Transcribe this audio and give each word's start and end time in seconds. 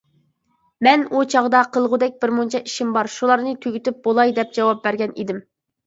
مەن 0.87 1.03
ئۇ 1.17 1.21
چاغدا 1.33 1.61
«قىلغۇدەك 1.77 2.17
بىر 2.25 2.35
مۇنچە 2.39 2.63
ئىشىم 2.65 2.99
بار، 2.99 3.13
شۇلارنى 3.19 3.57
تۈگىتىپ 3.63 4.05
بولاي» 4.11 4.39
دەپ 4.43 4.61
جاۋاب 4.61 4.85
بەرگەن 4.89 5.19
ئىدىم. 5.23 5.49